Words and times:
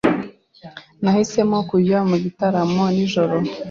Nahisemo 1.03 1.57
kujya 1.69 1.97
mu 2.09 2.15
gitaramo 2.23 2.83
nijoro. 2.95 3.35